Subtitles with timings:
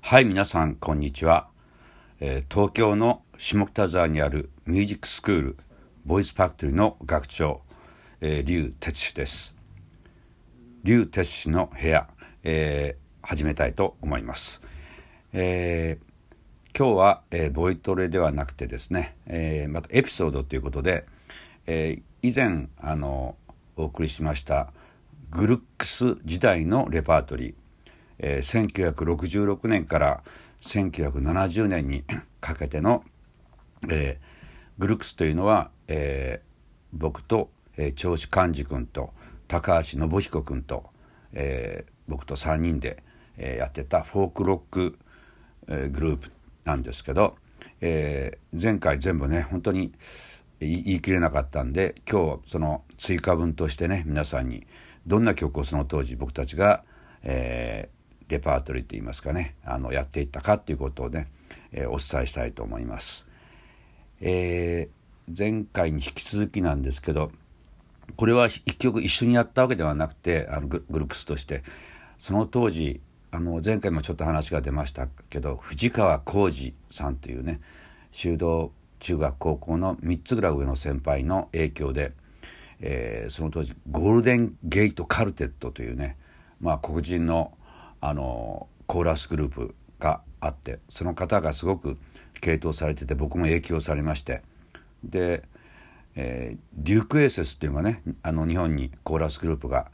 [0.00, 1.48] はい、皆さん、こんにちは。
[2.20, 5.56] えー東京の下北沢にあるミュージックスクール、
[6.06, 7.60] ボイスファクトリーの学長、
[8.22, 9.54] えー、劉哲司です。
[10.82, 12.08] 劉哲司の部屋、
[12.42, 14.62] えー始めたいと思います。
[15.34, 21.04] えー今日は、えーボイトレではなくてですね、えーまたエピソードということで、
[21.66, 23.36] えー以前あの
[23.76, 24.72] お送りしました
[25.30, 27.54] グルックス時代のレパートリー、
[28.18, 30.22] えー1966年から
[30.60, 32.04] 1970年に
[32.40, 33.04] かけての、
[33.88, 34.38] えー
[34.78, 36.48] グルックスというのは、えー
[36.92, 39.12] 僕と、えー長子寛治君と
[39.48, 40.84] 高橋信彦君と、
[41.32, 43.02] えー僕と3人で、
[43.36, 44.98] えーやってたフォークロック、
[45.68, 46.30] えーグループ
[46.64, 47.36] なんですけど、
[47.80, 49.92] えー前回全部ね本当に
[50.60, 54.66] 言い切れなかったんで今日その追加分としてね皆さんに
[55.06, 56.84] どんな曲をその当時僕たちが、
[57.22, 57.97] えー
[58.28, 61.28] レパートリーといいますかねあのやっていったかっていうことをね、
[61.72, 63.26] えーお伝えしたいと思います。
[64.20, 64.98] えー
[65.36, 67.30] 前回に引き続きなんですけど
[68.16, 71.62] これは一曲一緒にやったわけではなくてあのグループスとして
[72.18, 77.60] その当時あの前回もちょっと話が出ましたけど藤川浩二さんというね
[78.10, 82.12] 修道中学高校の3つぐらい上の先輩の影響で、
[82.80, 86.16] えーその当時ゴールデンゲートカルテットというね、
[86.60, 87.52] まあ、黒人の
[88.00, 91.98] あのコーラスグループがあってその方がすごく
[92.40, 94.42] 傾倒されてて僕も影響されまして。
[95.04, 95.42] で、
[96.16, 99.90] えーデュークエーセスっていうのがねあの日本にコーラスグループが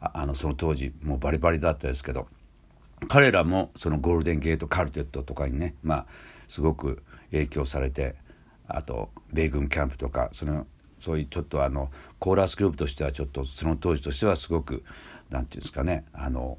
[0.00, 2.26] あのその当時もうバリバリだったですけど
[3.08, 6.06] 彼らもそのゴールデンゲートカルテットとかにねまあ
[6.48, 8.16] すごく影響されて
[8.66, 10.66] あと米軍キャンプとかその
[11.00, 14.84] そういうちょっとあのコーラスグループとしてはちょっとその当時としてはすごく
[15.30, 16.58] なんていうんですかねあの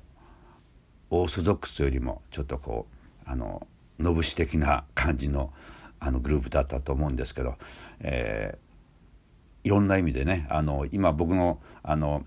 [1.11, 2.87] オーソドックスよりもちょっとこ
[3.25, 3.65] うあの
[3.99, 5.51] のぶし的な感じの
[5.99, 7.55] あのグループだったと思うんですけど、
[7.99, 8.69] えー
[9.65, 12.25] いろんな意味でねあの今僕のあの、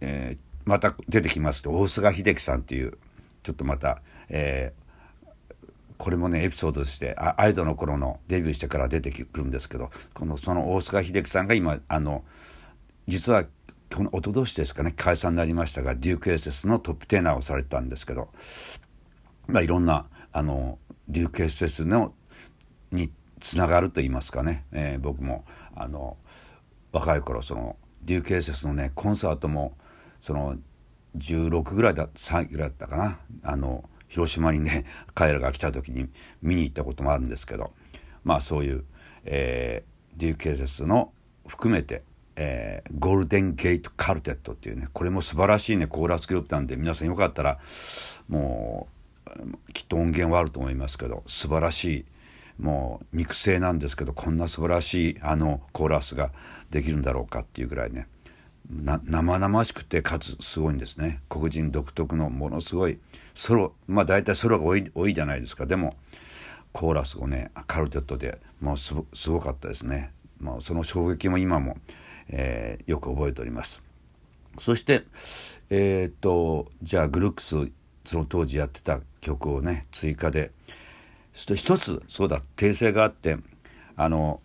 [0.00, 2.98] えーまた出てきますと大菅秀樹さんっていう
[3.42, 4.80] ちょっとまた、えー
[5.96, 12.24] これもねエピソードとしてあアイドルの頃のデビューしてから出てくるんですけどこのその大菅秀樹さんが今あの
[13.06, 13.44] 実は
[13.94, 18.28] この一昨年ですかね解散になりましたがデュークエーセスのトップテーナーをされたんですけど、
[19.46, 20.78] まあ、いろんなあの
[21.08, 22.14] デュークエーセスの
[22.92, 26.16] につながると言いますかね、えー僕もあの
[26.92, 29.76] 若い頃そのデュークエーセスのねコンサートも
[30.20, 30.56] その
[31.16, 34.84] 16ぐらいだ3ぐらいだったかなあの広島にね
[35.14, 36.08] 彼らが来た時に
[36.42, 37.72] 見に行ったこともあるんですけど
[38.24, 38.84] まあそういう、
[39.24, 41.12] えーデュークエーセスの
[41.46, 42.02] 含めて、
[42.42, 47.58] えーゴールデンゲートカルテットっていうねこれも素晴らしいねコーラスグループなんで皆さんよかったら
[48.28, 48.88] も
[49.26, 52.04] うきっと音源はあると思いますけど素晴らしい
[52.62, 56.32] もう肉声なんですけどこんな素晴らしいあのコーラスが
[56.70, 58.06] できるんだろうかっていうぐらいね
[58.70, 61.20] 生々しくてかつすごいんですね。
[61.28, 63.00] 黒人独特のものすごい
[63.34, 65.66] ソロまあ大体ソロが多い多いじゃないですか。
[65.66, 65.96] でも
[66.72, 71.78] コーラスをねカルテットでもうすごすごかったですね、まあ、その衝撃も今も、
[72.30, 73.82] えーよく覚えております。
[74.58, 75.04] そして
[75.68, 77.56] えーっとじゃあグルックス
[78.04, 80.50] その当時やってた曲をね追加で
[81.34, 83.36] 一つそうだ訂正があって
[83.96, 84.40] あの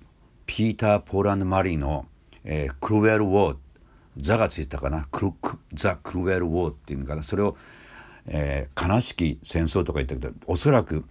[0.45, 2.05] ピーター・ポーランド・マリーの、
[2.43, 3.57] えークルエル・ウォー
[4.17, 5.07] ザがついたかな？
[5.11, 7.23] クルクザ・クルエル・ウォーっていうのかな？
[7.23, 7.57] それを、
[8.27, 11.03] えー悲しき戦争とか言ったけどおそらく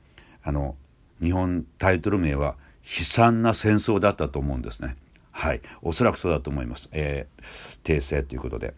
[0.43, 0.77] あの
[1.21, 4.97] 日本タイトル名は悲惨な戦争だったと思うんですね。
[5.37, 5.61] はい。
[5.83, 8.73] おそらくそうだと思います、えー訂正ということで。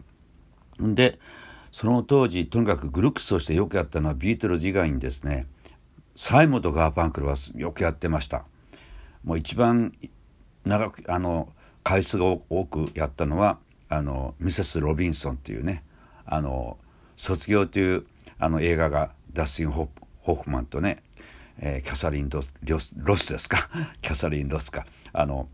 [0.79, 1.19] で
[1.71, 5.45] その当時とにかくグルックスとしてよくやったのはビートルズ以外にですね
[6.15, 8.43] サイモとガーパンクルはよくやってました。
[9.23, 9.93] もう一番
[10.65, 11.53] 長くあの
[11.83, 15.83] 回数が多くやったのはあのミセス・ロビンソンっていうね
[16.25, 16.77] あの
[17.15, 18.05] 卒業という
[18.39, 19.89] あの映画がダスティン・ホ
[20.21, 21.03] ホフマンとね、
[21.59, 22.51] えーキャサリン・ロス
[22.97, 23.69] ロスですか？
[24.01, 24.85] キャサリン・ロスか。
[25.13, 25.47] あの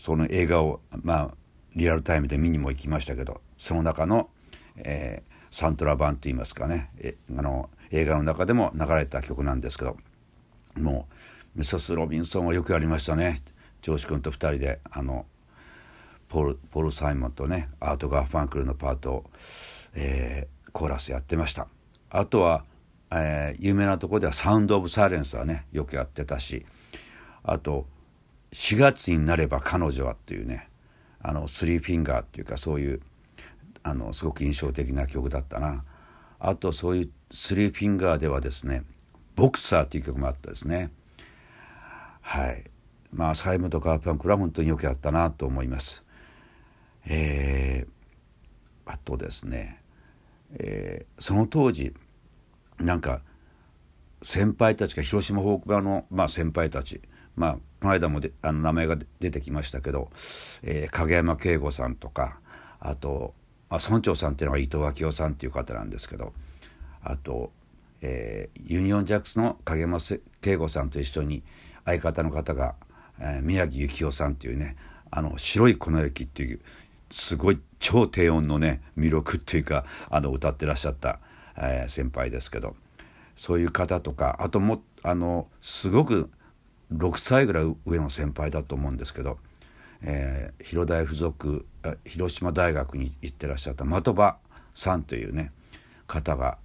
[0.00, 1.34] その映画をまあ
[1.76, 4.30] リアルタイムで見にも行きましたけどその中の、
[4.76, 9.96] えーサントラ版といいますかねえあの映画の中でも流れた曲なんですけど
[10.76, 11.08] も
[11.56, 13.42] うミセス・ロビンソンはよくやりましたね。
[13.82, 15.26] ジョージ君と2人であの
[16.28, 19.30] ポールポール・サイモンとねアート・ガーファンクルのパートを、
[19.94, 21.66] えーコーラスやってました。
[22.10, 22.64] あとは、
[23.10, 26.64] えー有名なとこでは「サウンド・オブ・サイレンス」はねよくやってたし
[27.42, 27.88] あと
[28.52, 30.68] 「4月になれば彼女は」っていうね
[31.20, 33.00] あのスリーフィンガーっていうかそういう
[33.82, 35.84] あのすごく印象的な曲だったな。
[36.38, 38.82] あとそういうスリーフィンガーではですね
[39.36, 40.90] ボクサーっていう曲もあったですね。
[42.20, 42.64] はい。
[43.12, 46.04] まあサイムとカーパンクラは本当によくやったなと思います。
[47.06, 49.82] えー、あとですね、
[50.54, 51.94] えー、その当時
[52.78, 53.20] なんか
[54.22, 57.00] 先輩たちが広島フォークバーの、まあ、先輩たち
[57.36, 57.58] まあ
[57.88, 60.10] 間もであの名前が出てきましたけど、
[60.62, 62.38] えー、影山慶吾さんとか
[62.78, 63.34] あと、
[63.68, 66.32] あ、村長さんっていうのが伊藤昭夫さんっていう方なんですけど
[67.02, 67.52] あと、
[68.02, 69.98] えー、ユニオンジャックスの影山
[70.40, 71.42] 慶吾さんと一緒に
[71.84, 72.74] 相方の方が、
[73.18, 74.76] えー、宮城幸雄さんっていうね
[75.10, 76.60] あの白い粉雪っていう
[77.10, 81.18] すごい超低音のね魅力っていうかあの歌ってらっしゃった、
[81.56, 82.76] えー、先輩ですけど
[83.36, 86.30] そういう方とかあともあのすごく
[86.92, 89.38] 6歳ぐらい上の先輩だと思うんですけど、
[90.02, 91.66] えー、広大附属
[92.04, 94.36] 広島大学に行ってらっしゃった的場
[94.74, 95.52] さんというね
[96.06, 96.58] 方が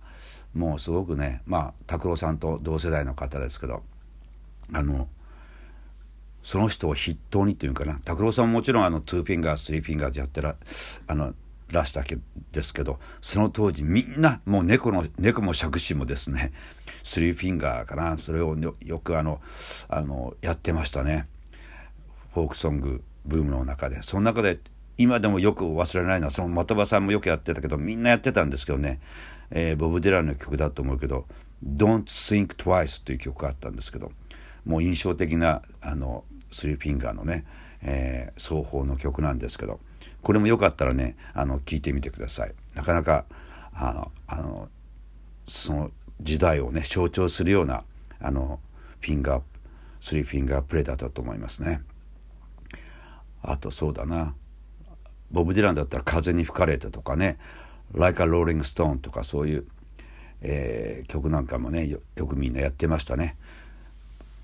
[0.53, 3.83] もうすごくねまあ拓郎さんと同世代の方ですけど
[4.73, 5.07] あの
[6.41, 10.55] その人を筆頭にというかな拓郎さんももちろんあの2フィンガー3フィンガーでやってら
[11.07, 11.33] あの
[11.71, 12.17] らしたけ
[12.51, 16.51] ですけどその当時みんなもう猫の猫も杓子もですね
[17.03, 19.41] スリーフィンガーかなそれをよくあの
[19.89, 21.27] あのやってましたね。
[22.33, 24.01] フォークソングブームの中で。
[24.01, 24.59] その中で
[24.97, 28.99] 今でもよく忘れないのはその的場さんもよくやってたけどみんなやってたんですけどね、
[29.51, 31.25] えー、ボブ・ディランの曲だと思うけど
[31.65, 34.11] 「Don't Think Twice」という曲があったんですけど
[34.65, 37.45] もう印象的なあのスリーフィンガーのね、
[37.81, 39.79] えー、双方の曲なんですけど。
[40.25, 42.53] これもよかったらねあの聞いてみてください。
[42.73, 43.25] なかなか
[43.75, 44.69] あのあの
[45.47, 47.83] その時代をね象徴するような
[48.19, 48.59] あの
[49.01, 49.41] フィンガー
[50.01, 51.83] スリーフィンガープレーだったと思いますね。
[53.43, 54.33] あとそうだな。
[55.29, 57.37] ボブ・ディランだったら「風に吹かれて」とかね
[57.93, 59.67] 「Like a Rolling Stone」とかそういう、
[60.41, 63.37] えー、曲なんかもねよくみんなやってましたね。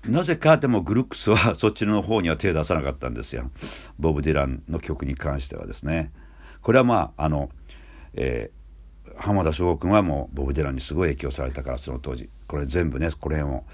[0.06, 3.50] なぜかでもグルックスはそっちの方には手を出さなかったんですよ。
[3.98, 6.12] ボブ・ディランの曲に関してはですね。
[6.60, 7.50] これはまああの、
[8.14, 12.28] えー、浜田省吾君はもうボブ・ディランにすごい影響されたからその当時。
[12.48, 13.64] これ全部ねこれを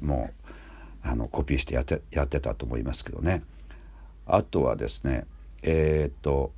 [0.00, 0.30] も
[1.04, 3.42] うあのコピーしてやってやってたと思いますけどね。
[4.26, 5.24] あとはですね
[5.62, 6.52] えー、っと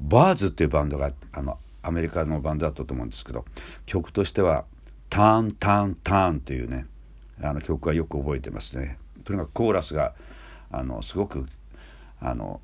[0.00, 3.44] バーズっていうバンドがあのアメリカのバンドだったと思うんですけど
[3.86, 4.64] 曲としては
[5.08, 6.86] 「ターンターンターン」というね
[7.42, 8.98] あの曲はよく覚えてますね。
[9.24, 10.14] とにかくコーラスが
[10.70, 11.46] あのすごく
[12.20, 12.60] あの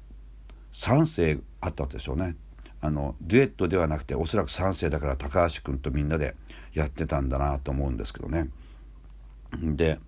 [0.73, 2.37] 3声あったでしょうね。
[2.81, 6.35] あのデュエットではなくておそらく3世だから高橋君とみんなで
[6.75, 8.49] やってたんだなと思うんですけどね。
[9.53, 10.01] で、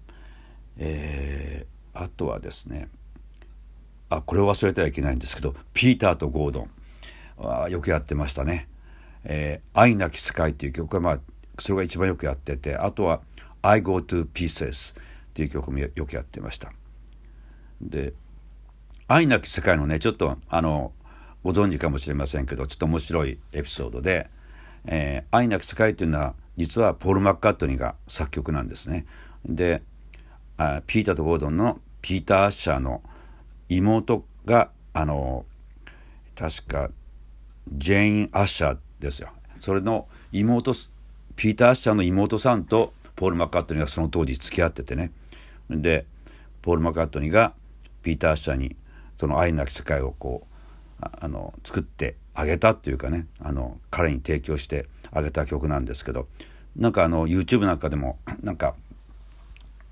[0.76, 2.88] えー、あとはですね
[4.08, 6.70] あこれを忘れてはいけないんですけどピーターとゴードン
[7.36, 8.68] はよくやってましたね。
[9.24, 11.18] えー、愛なき世界っていう曲はまあ
[11.60, 13.20] それが一番よくやっててあとは
[13.64, 16.70] 「I Go to Pieces っていう曲もよくやってました。
[17.80, 18.12] で、
[19.08, 20.92] 愛なき世界のね、ちょっとあの、
[21.42, 24.28] ご存知かもしれませんけど、ちょっと面白いエピソードで、
[24.84, 29.06] えー、愛なき世界っていうのは、実はポール・マッカートニーが作曲なんですね。
[29.46, 29.82] で、
[30.58, 33.02] あピーターとゴードンのピーター・アッシャーの
[33.70, 35.46] 妹が、あの、
[36.36, 36.90] 確か、
[37.72, 39.30] ジェイン・アッシャーですよ。
[39.58, 40.74] それの妹、
[41.34, 45.10] ピーター・アッシャーの妹さんとポール・マッカートニーがその当時付き合っててね。
[45.70, 46.06] で
[46.62, 47.52] ポール・マッカートニーが
[48.02, 48.76] ピーター・アッシャーに
[49.18, 50.54] その愛なき世界をこう
[51.00, 56.28] あの作ってあげたっていうかねあの彼に提供してあげた曲なんですけど
[56.76, 58.74] なんかあの YouTube なんかでもなんか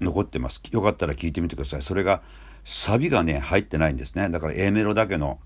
[0.01, 0.61] 残ってます。
[0.73, 1.83] よかったら聞いてみてください。
[1.83, 2.23] それが
[2.65, 4.29] サビがね入ってないんですね。
[4.31, 5.39] だから A メロだけの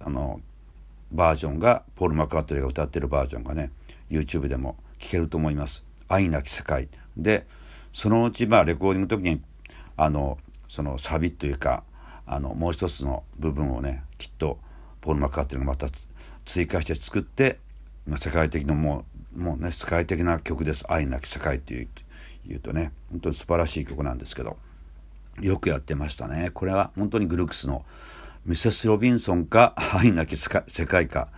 [0.00, 0.40] あの
[1.12, 3.70] バージョンがポール・マッカートニーが歌ってるバージョンがね
[4.10, 5.89] YouTube でも聴けると思います。
[6.10, 6.88] 愛なき世界。
[7.16, 7.46] で
[7.92, 9.40] そのうちまあレコーディングの時に
[9.96, 10.38] あの
[10.68, 11.82] そのサビというか
[12.26, 14.58] あのもう一つの部分をねきっと
[15.00, 15.88] ポール・マッカーティがまた
[16.44, 17.58] 追加して作って、
[18.06, 19.04] まあ、世界的なも
[19.36, 21.88] うもうね世界的な曲です「愛なき世界」っていう
[22.46, 24.56] 言うとね本当に素晴らしい曲なんですけど
[25.40, 26.50] よくやってましたね。
[26.52, 27.84] これは本当にグルークスの
[28.44, 31.28] ミセス・ロビンソンか愛なき世界か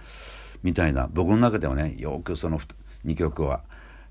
[0.62, 2.60] みたいな僕の中ではねよくその
[3.04, 3.62] 2曲は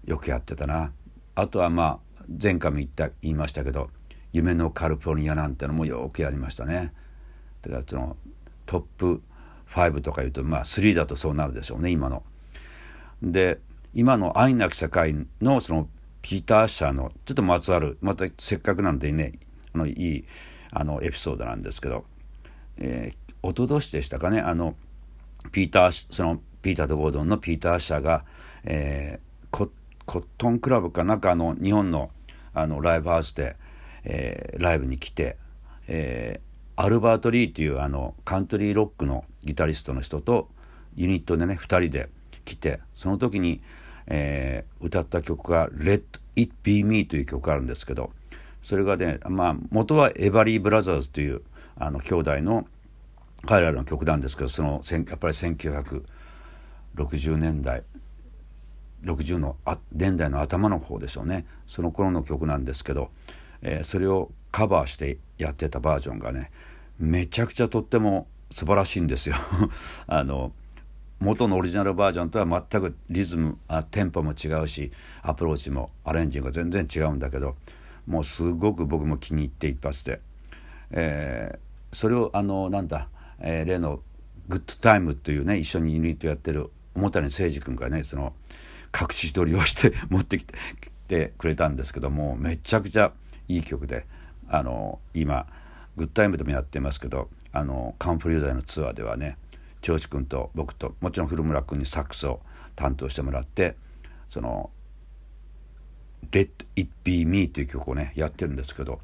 [0.06, 0.92] よくやってたな。
[1.36, 3.90] あとはまあ前回も言った言いましたけど
[4.34, 6.94] 「夢のカリフォルニア」なんてのもよくやりましたね。
[7.62, 8.18] だからその
[8.66, 9.22] トップ
[9.70, 12.24] 5とか言うとまあ3だとそうなるでしょうね今の。
[13.22, 13.60] で
[13.94, 15.90] 今の「愛なき世界の」その
[16.22, 19.34] ピーター・シャーのちょっとまつわるまたせっかくなんでね
[19.74, 20.26] あのいい
[20.72, 22.06] あのエピソードなんですけど、
[22.78, 24.76] えー、一昨年でしたかねあの
[25.52, 28.24] ピーターそのピーターとゴードンのピーター・シャーが、
[28.64, 29.72] えー、
[30.06, 32.12] コットンクラブかなんかあの日本の
[32.54, 33.56] あのライブハウスで、
[34.04, 35.38] えー、ライブに来て、
[35.88, 40.50] えー、アルバート・リーというあのカントリーロックのギタリストの人と
[40.96, 42.10] ユニットでね2人で
[42.44, 43.62] 来てその時に、
[44.08, 46.04] えー、歌った曲が「Let
[46.36, 48.12] It Be Me」という曲があるんですけど
[48.62, 51.42] それがね、まあ、元はエバリー・ブラザーズという
[51.78, 52.68] あの兄弟の
[53.46, 57.84] 彼らの曲なんですけどそのやっぱり1960年代
[59.04, 59.58] 60の
[59.92, 61.46] 年代の頭の方でしょうね。
[61.68, 63.10] その頃の曲なんですけど、
[63.62, 66.52] えー、それをカバーしてやってたバージョンがね
[67.00, 69.36] めちゃくちゃとっても素晴らしいんですよ。
[70.08, 70.52] あの
[71.20, 74.92] 元のオリジナルバージョンとは全くリズムあテンポも違うし
[75.22, 77.56] アプローチもアレンジが全然違うんだけど
[78.08, 80.20] もうすごく僕も気に入って一発で、
[80.90, 83.08] えー、それをあのなんだ、
[83.40, 84.02] えー、例の
[84.50, 88.34] 「グッドタイム」というね一緒にユニットやってる表谷誠司君がねその
[89.00, 90.54] 隠し撮りをして持ってきて
[91.12, 93.12] てくれたんですけどもめちゃくちゃ
[93.50, 94.06] いい曲で
[94.48, 95.46] あの今
[95.98, 99.36] グッドタイムでもやってますけどあのカンフリーザーのツアーではね
[99.82, 102.40] 長司君と僕ともちろん古村君にサックスを
[102.78, 103.76] 担当してもらって
[104.30, 104.70] その
[106.32, 109.02] 「Let It Be Me」という曲をねやってるんですけど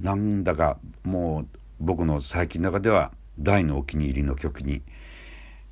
[0.00, 4.82] なんだかもう僕の最近の中では大のお気に入りの曲に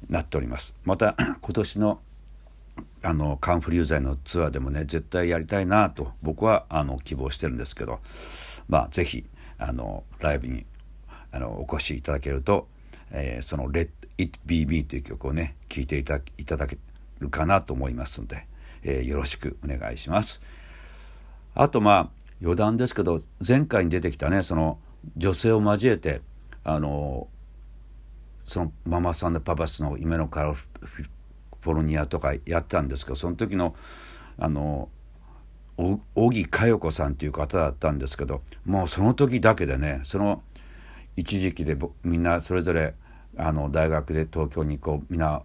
[0.08, 0.74] なっております。
[0.84, 2.00] また今年の
[3.02, 8.00] あのカンフリューザイのツアーでもね絶対やりたいなと僕はあの希望してるんですけど
[8.68, 9.24] まあ是非
[9.58, 10.64] あのライブに
[11.30, 12.68] あのお越しいただけると、
[13.10, 16.78] えー、その「Let It Be Me」という曲をね聴いていたいただけ
[17.20, 18.46] るかなと思いますので、
[18.82, 20.40] えー、よろしくお願いします。
[21.54, 24.78] あとまあ余談ですけど前回に出てきたねその
[25.16, 26.20] 女性を交えて
[26.64, 27.28] あの
[28.44, 33.74] そのママさんでパパスの夢のカラフォルニアとかやったんですけどその時の
[34.38, 34.88] あの
[36.14, 40.42] 荻佳代子さんという方だったんですけどもうその時だけでねその
[41.16, 42.94] 一時期でみんなそれぞれ
[43.36, 45.42] あの大学で東京にこうみんな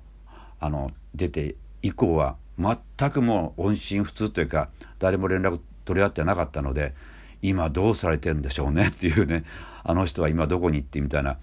[0.59, 6.93] あの出て以降は全くもう音信不通というか誰も連絡取り合ってなかったので
[7.41, 9.45] 今どうされてるんでしょうねっていうね
[9.83, 11.37] あの人は今どこに行ってみたいな。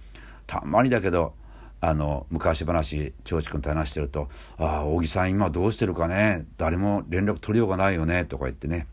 [0.46, 1.34] たまにだけど
[1.80, 4.28] あの昔話長司君と話してると
[4.58, 8.86] 「ああ小木さん今どうしてるかね誰も連絡取りようがないよね」とか言ってね。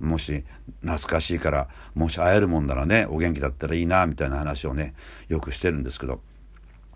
[0.00, 0.44] もし
[0.80, 4.94] 懐かしいからもし会えるもんならねお元気だったらいいなみたいな話をね
[5.28, 6.20] よくしてるんですけど。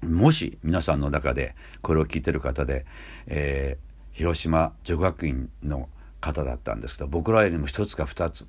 [0.02, 2.84] もし皆さんの中でこれを聞いてる方で、
[3.26, 5.88] えー、広島女学院の
[6.20, 8.46] 方だったんですけど僕らよりも一つか二つ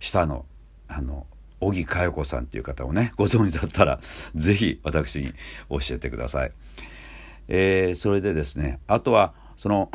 [0.00, 0.44] 下の
[0.88, 1.26] あの
[1.60, 4.00] 小木佳代子さんっていう方をねご存知だったら
[4.34, 5.32] 是非私に
[5.70, 6.52] 教えてください。
[7.48, 9.90] えー、それでですねあとはその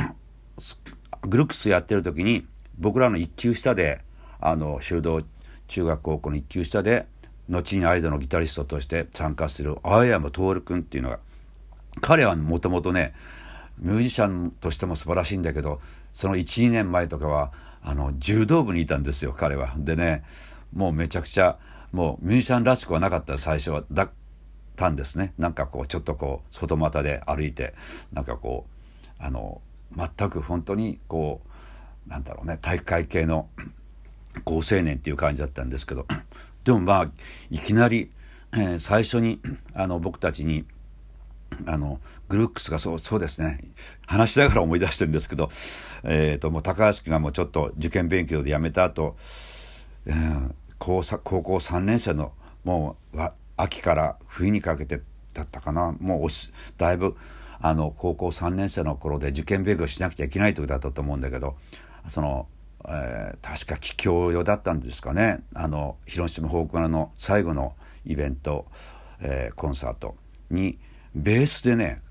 [1.27, 2.47] グルックスやってる時に
[2.79, 4.01] 僕らの一級下で
[4.39, 5.21] あの修道
[5.67, 7.05] 中学高校の一級下で
[7.49, 11.19] 後にアイドルのギタリストとして参加する青山徹君っていうのが
[11.99, 13.13] 彼はもともとね
[13.79, 15.81] ミュージシャンとしても素晴らしいんだけど
[16.13, 17.51] その12年前とかは
[17.83, 19.73] あの柔道部にいたんですよ彼は。
[19.77, 20.23] でね
[20.73, 21.57] もうめちゃくちゃ
[21.91, 24.09] もうミュージシャンらしくはなかった最初はだっ
[24.75, 25.33] たんですね。
[25.37, 27.73] なんかこうちょっとこう外股で歩いて
[28.13, 29.61] なんかこうあの
[29.95, 31.41] 全く本当にこ
[32.07, 33.49] うなんだろうね体育会系の
[34.45, 36.05] 好青年っていう感じだったんですけど
[36.63, 37.11] でもまあ
[37.49, 38.11] いきなり、
[38.53, 39.39] えー、最初に
[39.73, 40.65] あの僕たちに
[41.65, 41.99] あの
[42.29, 43.59] グルックスがそうそうですね
[44.07, 45.49] 話しながら思い出してるんですけど、
[46.03, 49.17] えーと、もう高橋君がもうちょっと受験勉強で辞めた後、
[50.05, 50.51] えー、
[50.81, 52.33] 高高校3年生の
[52.63, 53.19] もう
[53.55, 54.99] 秋から冬にかけて
[55.31, 56.29] だったかなもう
[56.79, 57.15] だいぶ
[57.61, 61.55] あの高校3年生の頃で受験勉強しなくちゃいけない時だったと思うんだけど
[62.07, 62.47] その、
[62.87, 68.65] えー、確か帰郷用だったんですかねあの広島フォーク村の最後のイベント、
[69.19, 70.15] えー、コンサート
[70.49, 70.79] に
[71.13, 72.01] ベースでね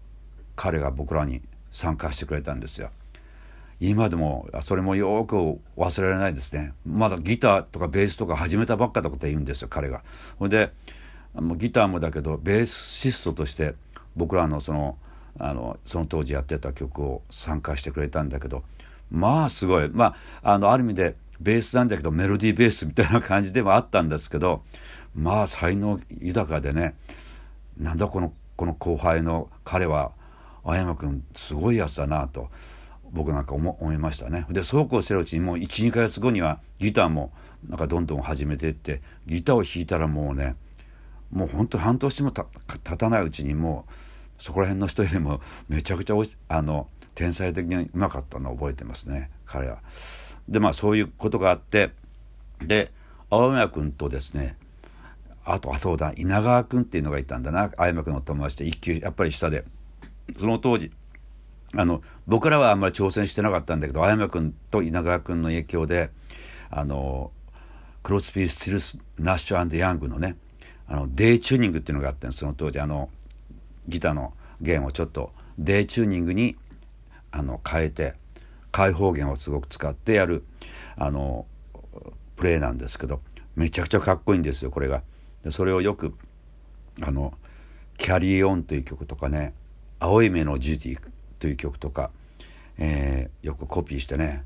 [0.55, 2.91] 彼が僕らに参加してくれたんですよ。
[3.80, 6.75] 今でもそれもよく忘れられないですね。
[6.84, 10.02] まだギターとかベースとか始めたばっかのこと言うんですよ彼が。
[10.38, 10.72] ほんで
[11.56, 13.75] ギターもだけどベーシストとして
[14.16, 14.99] 僕らのその
[15.38, 18.64] あのその当時やってた曲を参加してくれたんだけど
[19.10, 19.88] まあすごい。
[19.88, 24.62] まああのある意味でベースなんだけどメロディーベースみたいな感じではあったんですけど
[25.14, 26.96] まあ才能豊かでね
[27.78, 30.12] なんだこのこの後輩の彼は
[30.64, 32.50] 青山君すごいやつだなと。
[33.12, 34.47] 僕なんか思いましたね。
[34.50, 37.33] でそうこうしてるうちにもう12ヶ月後にはギターも
[37.69, 40.57] なんかどんどん始めていってギターを弾いたらもうね
[41.31, 46.14] もうほんと半年も経たないうちにもうそこら辺の人よりもめちゃくちゃ
[46.49, 49.31] あの天才的にうまかったのを覚えてますね。
[49.45, 49.79] 彼は。
[50.49, 51.90] でまあそういうことがあって
[52.62, 52.93] で
[53.29, 54.57] 青山君とですね
[55.45, 57.71] あとあそうだ稲川君っていうのがいたんだな。
[57.76, 59.64] 青山君の友達で一級やっぱり下で。
[60.38, 60.93] その当時
[61.75, 66.10] あの僕らはあんまり挑戦してなかったんだけど青山君と稲川君の影響で
[66.70, 67.32] あの
[68.04, 70.37] クロスビー・スティルス・ナッシュ&ヤングのね
[70.87, 73.10] あの D チューニングっていうのがあってその当時あの
[73.88, 76.54] ギターの弦をちょっと D チューニングに
[77.32, 78.14] あの変えて
[78.70, 80.44] 開放弦をすごく使ってやる
[80.96, 81.46] あの
[82.37, 83.20] プレーなんですけど
[83.56, 85.02] めちゃくちゃかっこいいんですよこれが。
[85.42, 86.14] でそれをよく
[87.02, 87.34] あの
[87.99, 89.52] 「キャリーオン」という曲とかね
[89.99, 91.00] 「青い目のジュディ」
[91.40, 92.10] という曲とか、
[92.80, 94.44] えー、よくコピーしてね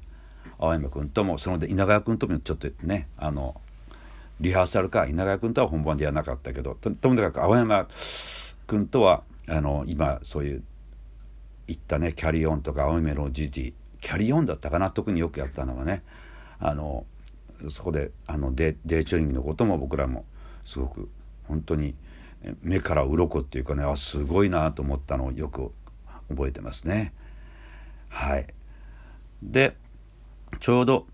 [0.58, 3.60] 青山君ともそので稲川君ともちょっとねあの
[4.40, 7.88] リハーサルか稲川君とは本番でやらなかったけどとともかく青山
[8.66, 10.62] 君とはあの今そういう
[11.66, 16.02] 言ったね「キャリーオン」とか「青い目のジュディ」キャリーオンだったかな特によくやったのはね
[16.58, 17.06] あの
[17.70, 20.24] そこであのデデイチューニングのことも僕らも
[20.64, 21.08] すごく
[21.44, 21.94] 本当に
[22.62, 25.72] 目から鱗っていうかねあすごいなと思ったのをよく
[26.28, 27.12] 覚えてますね。
[28.14, 28.46] はい、
[29.42, 29.76] で
[30.60, 31.06] ちょうど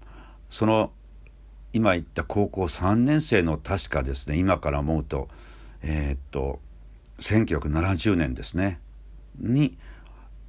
[0.50, 0.92] その
[1.73, 5.28] 今言った高校3年生の確かですね今から思うと
[5.83, 6.61] えー、っと
[7.21, 8.80] 1970年ですね
[9.38, 9.78] に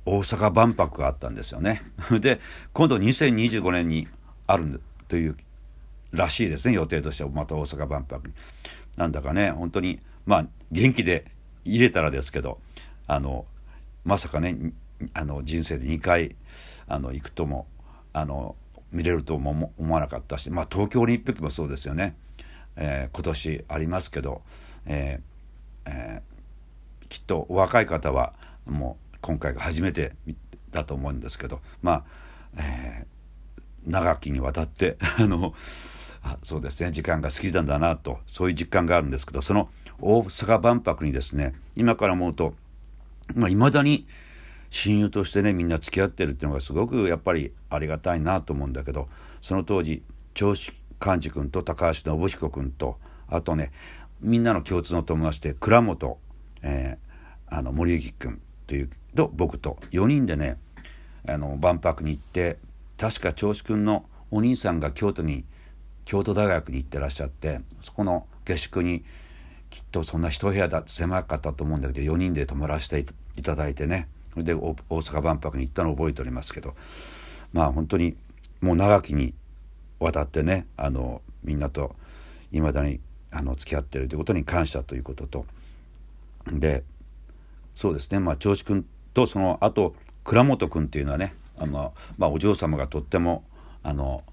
[0.06, 1.84] 大阪万博があったんですよね。
[2.20, 2.42] で
[2.74, 4.08] 今度2025年に
[4.46, 5.38] あるという
[6.12, 8.34] らしいですね予定としてはまた大阪万博に。
[8.98, 11.32] なんだかね本当にまあ元気で
[11.64, 12.60] 入れたらですけど
[13.08, 13.46] あの
[14.04, 14.74] まさかね
[15.14, 16.36] あの人生で2回
[16.88, 17.68] あの行くとも
[18.14, 18.56] あの
[18.92, 22.16] 見れるとも思わなかったし、まあ、東京オリンピックもそうですよね、
[22.76, 24.42] えー、今年ありますけど、
[24.86, 28.34] えーえー、きっとお若い方は
[28.66, 30.14] もう今回が初めて
[30.72, 32.04] だと思うんですけどまあ、
[32.58, 35.54] えー、長きにわたって あの
[36.24, 42.54] あそうですね時間が過ぎたんだなとそういう実感があるんですけどその大阪万博にですね今から思うと
[43.32, 44.08] いまあ、未だに
[44.72, 49.08] 親友としてねみんな付き合ってるっていうのがすごくやっぱりありがたいなと思うんだけど
[49.42, 50.02] その当時
[50.34, 53.72] 長子寛治君と高橋信彦君とあとね
[54.22, 56.18] みんなの共通の友達で倉本、
[56.62, 60.58] えー、あの森行君というと僕と4人でね
[61.28, 62.58] あの万博に行って
[62.98, 65.44] 確か長子君のお兄さんが京都に
[66.06, 69.04] 京都大学に行ってらっしゃってそこの下宿に
[69.70, 73.06] きっとそんな一部屋だ狭かったと思うんだけど4人で泊まらせて
[73.36, 74.08] いただいてね
[74.38, 76.76] で大阪万博に行ったのを覚えておりますけど
[77.54, 78.16] まあ本当に
[78.62, 79.34] もう長きに
[80.00, 81.96] わたってねあのみんなと
[82.52, 83.00] いまだに
[83.32, 85.46] あの付き合ってるということに感謝ということと
[86.48, 86.84] で
[87.76, 93.44] そうですねまあ銚子君とそのあと倉本君っていうのはねあの、まあ、お嬢様がとっても
[93.84, 94.24] あの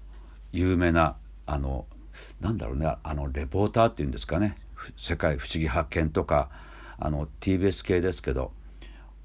[0.51, 1.85] 有名なあの
[2.41, 4.57] なんだろうねあのレポーターっていうんですかね
[4.97, 6.49] 「世界不思議発見」とか
[6.97, 8.51] あの TBS 系ですけど「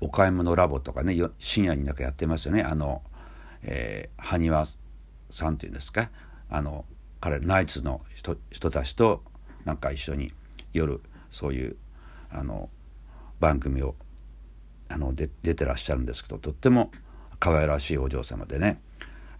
[0.01, 2.63] お買い物ラボ」とかね深夜になんかやってますよね。
[2.63, 3.03] あの、
[3.63, 4.67] えー、埴輪
[5.31, 6.11] さんっていうんですか？
[6.51, 6.85] あの
[7.21, 9.23] 彼ナイツの人人たちと
[9.65, 10.33] なんか一緒に
[10.73, 11.77] 夜そういう
[12.31, 12.69] あの
[13.41, 13.95] 番組を
[14.89, 16.91] あので出てらっしゃるんですけどとっても
[17.39, 18.81] 可愛らしいお嬢様でね。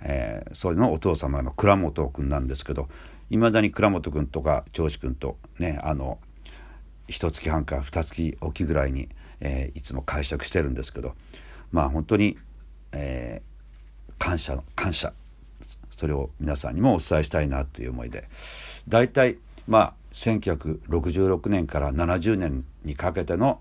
[0.07, 2.89] えー、それのお父様の倉本君なんですけど
[3.31, 6.19] いまだに倉本君とか長子君とねあの
[7.09, 9.09] 一月半か二月おきぐらいに、
[9.41, 11.15] えー、いつも会食してるんですけど
[11.73, 12.39] まあ本当に、
[12.93, 15.13] えー、感謝の感謝。
[15.97, 18.29] それを皆さんにもお伝えしたいなという思いで。
[18.89, 23.61] 大体まあ1966年から70年にかけての、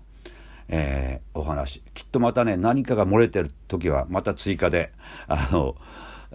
[0.68, 1.80] えー、お話。
[1.94, 4.92] きっとまたね何かが漏れてる時はまた追加で
[5.26, 5.76] あの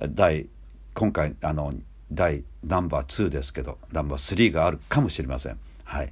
[0.10, 0.47] 第
[0.93, 1.73] 今回あの
[2.12, 5.60] 第ナンバー2ですけどナンバー3があるかもしれません。
[5.84, 6.12] はい。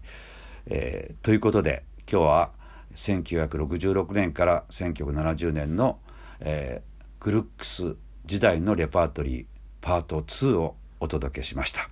[0.68, 2.52] えー、ということで今日は
[2.98, 6.00] 1966年から1970年の、
[6.40, 9.46] えー、グルックス時代のレパートリー
[9.82, 11.90] パート2をお届けしました。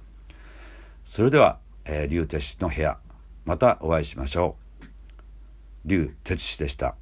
[1.06, 2.98] それでは、えー、竜哲の部屋
[3.46, 4.86] またお会いしましょう。
[5.86, 6.96] 竜哲でした。